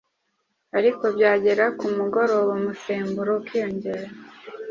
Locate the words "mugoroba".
1.97-2.49